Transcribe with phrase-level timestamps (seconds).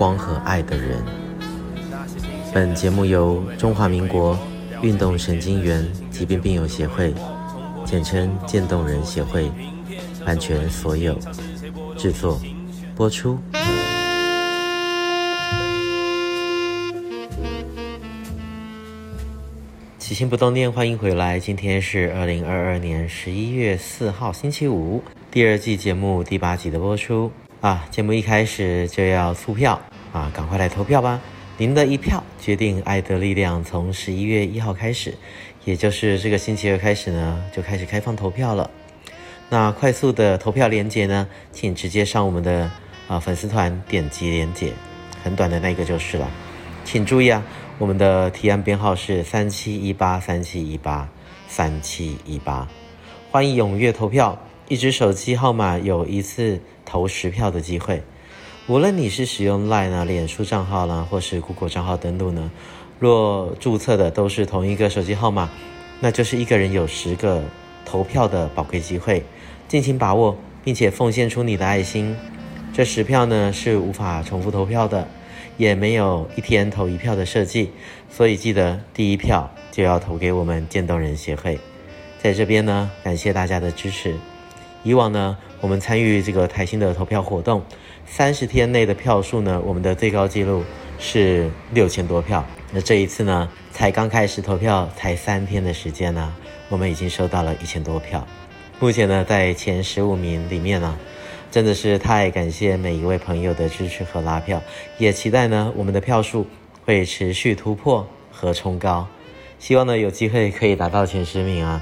[0.00, 1.04] 光和爱的人。
[2.54, 4.34] 本节目由中华民国
[4.80, 7.12] 运动神经元疾病病友协会，
[7.84, 9.50] 简称渐冻人协会，
[10.24, 11.14] 版权所有，
[11.98, 12.40] 制作
[12.96, 13.38] 播出。
[19.98, 21.38] 起心不动念，欢迎回来。
[21.38, 27.30] 今天是二零二二年十一月四号，星期五，第二季节目第八集的播出
[27.60, 27.86] 啊。
[27.90, 29.78] 节目一开始就要促票
[30.12, 31.20] 啊，赶快来投票吧！
[31.56, 33.62] 您的一票决定爱的力量。
[33.62, 35.14] 从十一月一号开始，
[35.64, 38.68] 也就是这个星期二开始呢，就开始开放投票了。
[39.48, 42.70] 那快速的投票链接呢，请直接上我们的
[43.06, 44.72] 啊粉丝团点击链接，
[45.22, 46.28] 很短的那个就是了。
[46.84, 47.44] 请注意啊，
[47.78, 51.08] 我们的提案编号是三七一八三七一八
[51.46, 52.66] 三七一八，
[53.30, 54.36] 欢迎踊跃投票。
[54.66, 58.02] 一支手机号码有一次投十票的机会。
[58.70, 62.48] 无论你是使用 Line 啊、脸书账号啦，或是 Google 账号登录呢，
[63.00, 65.50] 若注册的都是同一个手机号码，
[65.98, 67.42] 那就是一个人有十个
[67.84, 69.24] 投票的宝贵机会，
[69.66, 72.14] 尽情把握，并且奉献出你的爱心。
[72.72, 75.08] 这十票呢是无法重复投票的，
[75.56, 77.72] 也没有一天投一票的设计，
[78.08, 81.58] 所以记得第一票就要投给我们渐冻人协会。
[82.22, 84.14] 在这边呢，感谢大家的支持。
[84.84, 87.62] 以往呢，我们参与这个台新的投票活动。
[88.06, 90.64] 三十天内的票数呢，我们的最高纪录
[90.98, 92.44] 是六千多票。
[92.72, 96.34] 那这一次呢，才刚开始投票，才三天的时间呢，
[96.68, 98.26] 我们已经收到了一千多票。
[98.80, 100.98] 目前呢，在前十五名里面呢，
[101.50, 104.62] 真的是太感谢每一位朋友的支持和拉票，
[104.98, 106.46] 也期待呢，我们的票数
[106.84, 109.06] 会持续突破和冲高。
[109.58, 111.80] 希望呢，有机会可以达到前十名啊。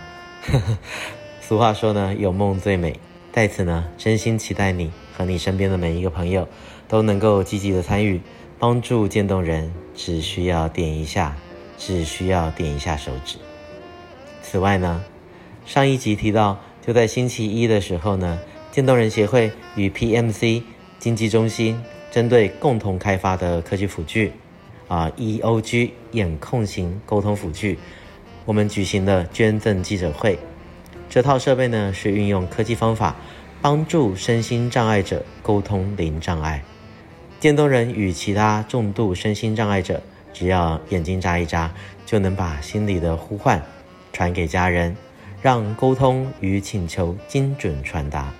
[1.41, 2.99] 俗话说呢，有梦最美。
[3.31, 6.49] 在此呢，真心期待你和你身边的每一个朋友
[6.89, 8.21] 都能够积极的参与，
[8.59, 11.37] 帮助渐冻人，只需要点一下，
[11.77, 13.37] 只需要点一下手指。
[14.43, 15.05] 此外呢，
[15.67, 18.41] 上一集提到，就在星期一的时候呢，
[18.73, 20.63] 渐冻人协会与 PMC
[20.99, 24.33] 经济中心针对共同开发的科技辅具
[24.89, 27.79] 啊，EOG 眼控型沟通辅具，
[28.47, 30.39] 我们举行了捐赠记者会。
[31.09, 33.17] 这套设备呢，是运用科技方法，
[33.63, 36.63] 帮助身心障碍者沟通零障碍。
[37.41, 40.03] 渐冻人与其他重度身心障碍者，
[40.35, 41.73] 只要眼睛眨一眨，
[42.05, 43.63] 就能把心里的呼唤
[44.13, 44.95] 传给家人，
[45.41, 48.33] 让沟通与请求精准传达。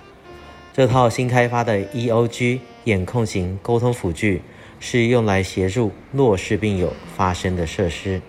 [0.71, 4.41] 这套新开发的 EOG 眼控型沟通辅具，
[4.79, 8.21] 是用来协助弱视病友发声的设施，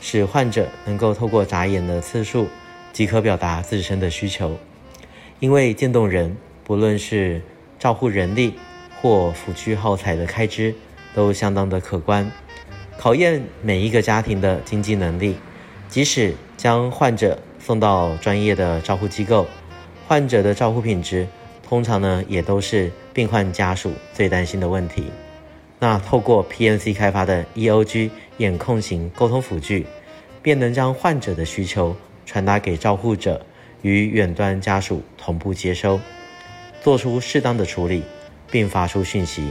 [0.00, 2.46] 使患者能够透过眨眼的次数。
[2.92, 4.58] 即可表达自身的需求，
[5.40, 7.40] 因为渐冻人不论是
[7.78, 8.54] 照护人力
[9.00, 10.74] 或辅具耗材的开支，
[11.14, 12.30] 都相当的可观，
[12.98, 15.36] 考验每一个家庭的经济能力。
[15.88, 19.46] 即使将患者送到专业的照护机构，
[20.06, 21.26] 患者的照护品质
[21.66, 25.04] 通常呢也都是病患家属最担心的问题。
[25.78, 29.86] 那透过 PNC 开发的 EOG 眼控型沟通辅具，
[30.40, 31.96] 便能将患者的需求。
[32.24, 33.44] 传达给照护者
[33.82, 36.00] 与远端家属同步接收，
[36.80, 38.02] 做出适当的处理，
[38.50, 39.48] 并发出讯息，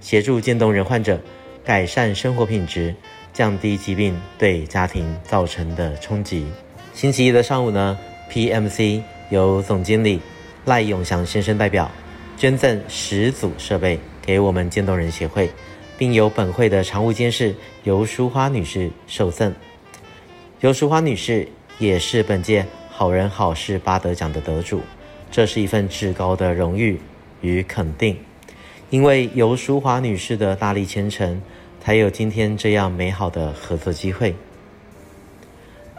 [0.00, 1.20] 协助渐冻人患者
[1.64, 2.94] 改善生活品质，
[3.32, 6.44] 降低疾病对家庭造成的冲击。
[6.92, 7.98] 星期一的上午呢
[8.30, 10.20] ，PMC 由总经理
[10.64, 11.90] 赖永祥先生代表
[12.36, 15.48] 捐赠十组设备给我们渐冻人协会，
[15.96, 17.54] 并由本会的常务监事
[17.84, 19.54] 游淑花女士受赠。
[20.60, 21.48] 游淑花女士。
[21.78, 24.80] 也是本届好人好事八德奖的得主，
[25.30, 27.00] 这是一份至高的荣誉
[27.40, 28.16] 与肯定。
[28.90, 31.42] 因为由淑华女士的大力牵成，
[31.80, 34.36] 才有今天这样美好的合作机会。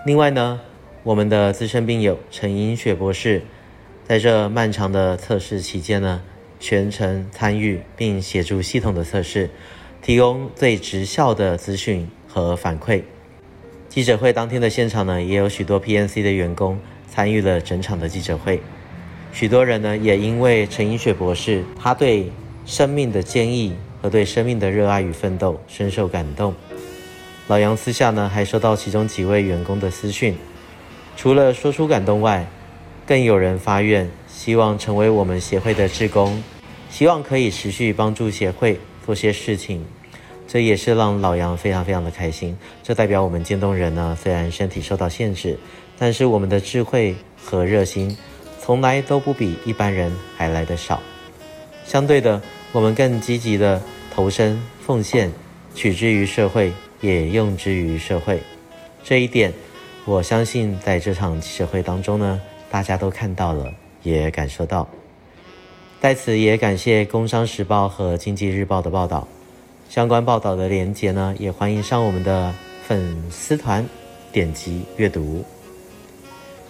[0.05, 0.61] 另外呢，
[1.03, 3.41] 我们的资深病友陈英雪博士，
[4.07, 6.21] 在这漫长的测试期间呢，
[6.59, 9.49] 全程参与并协助系统的测试，
[10.01, 13.01] 提供最直效的资讯和反馈。
[13.95, 16.77] 记者会当天的现场呢，也有许多 PNC 的员工
[17.09, 18.59] 参与了整场的记者会。
[19.31, 22.29] 许多人呢，也因为陈英雪博士他对
[22.65, 26.53] 生命的坚毅和对生命的热爱与奋斗，深受感动。
[27.47, 30.35] 老杨私下呢，还收到其中几位员工的私讯，
[31.15, 32.45] 除了说出感动外，
[33.07, 36.43] 更有人发愿，希望成为我们协会的志工，
[36.89, 39.85] 希望可以持续帮助协会做些事情。
[40.55, 42.57] 这也是让老杨非常非常的开心。
[42.81, 45.59] 这代表我们渐冻人呢，虽然身体受到限制，
[45.99, 48.17] 但是我们的智慧和热心，
[48.61, 51.01] 从来都不比一般人还来得少。
[51.83, 52.41] 相对的，
[52.71, 55.29] 我们更积极的投身奉献，
[55.73, 58.39] 取之于社会，也用之于社会。
[59.03, 59.51] 这一点，
[60.05, 62.39] 我相信在这场记者会当中呢，
[62.71, 63.73] 大家都看到了，
[64.03, 64.87] 也感受到。
[65.99, 69.27] 在此也感谢《工商时报》和《经济日报》的报道，
[69.89, 72.53] 相关报道的连接呢，也欢迎上我们的
[72.85, 73.87] 粉丝团
[74.31, 75.43] 点击阅读。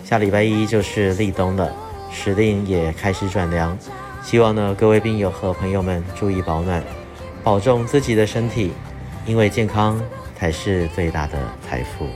[0.03, 1.71] 下礼拜一就是立冬了。
[2.11, 3.77] 时令也开始转凉，
[4.23, 6.81] 希望呢各位病友和朋友们注意保暖，
[7.43, 8.71] 保重自己的身体，
[9.25, 10.01] 因为健康
[10.37, 12.07] 才是最大的财富。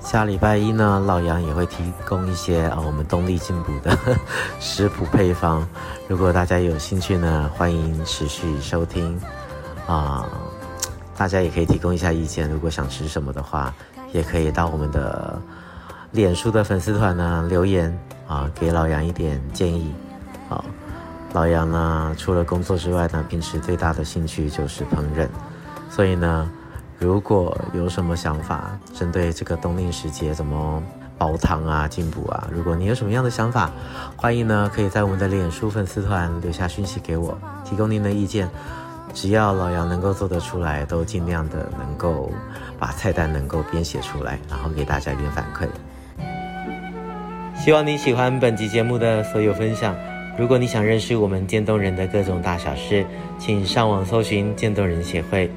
[0.00, 3.96] 下礼拜一呢，老杨也会提供一些啊我们动力进补的
[4.58, 5.64] 食谱配方，
[6.08, 9.16] 如果大家有兴趣呢，欢迎持续收听
[9.90, 10.24] 啊，
[11.16, 13.74] 大家也可以提供一下意见，如果想吃什么的话，
[14.12, 15.36] 也可以到我们的
[16.12, 17.98] 脸书的粉丝团呢留言。
[18.28, 19.92] 啊，给老杨一点建议。
[20.48, 20.64] 好，
[21.32, 25.26] 老杨呢，除了工作之外呢，平时最大的兴趣就是烹饪。
[25.90, 26.48] 所以呢，
[26.96, 30.80] 如果有什么想法，针对这个冬令时节怎么
[31.18, 33.68] 煲汤啊、进补啊，如果你有什么样的想法，
[34.14, 38.48] 欢迎呢，可以在我们的脸书粉丝团留下讯息给我，提供您的意见。
[39.12, 42.30] 只要老杨能够做得出来，都尽量的能够
[42.78, 45.66] 把菜单能够编写出来，然后给大家一点反馈。
[47.56, 49.94] 希望你喜欢本集节目的所有分享。
[50.38, 53.04] 如果你想认识我们渐冻人的各种大小事，
[53.38, 55.50] 请上网搜寻渐冻人协会，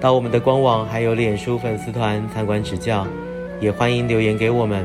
[0.00, 3.06] 到我们的官网还有脸书粉丝团参观指教。
[3.60, 4.84] 也欢迎留言给我们，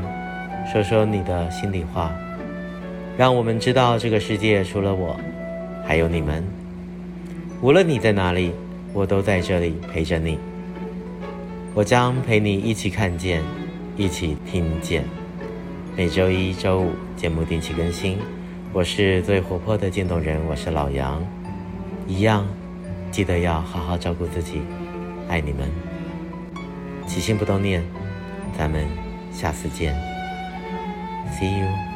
[0.72, 2.12] 说说你的心里话，
[3.16, 5.16] 让我们知道这个世界除了我，
[5.84, 6.67] 还有你们。
[7.60, 8.52] 无论你在哪里，
[8.92, 10.38] 我都在这里陪着你。
[11.74, 13.42] 我将陪你一起看见，
[13.96, 15.04] 一起听见。
[15.96, 18.16] 每周一、周五节目定期更新，
[18.72, 21.20] 我是最活泼的渐冻人，我是老杨，
[22.06, 22.46] 一样，
[23.10, 24.60] 记得要好好照顾自己，
[25.28, 25.68] 爱你们，
[27.08, 27.82] 起心不冻念，
[28.56, 28.86] 咱们
[29.32, 29.96] 下次见
[31.32, 31.87] ，See you。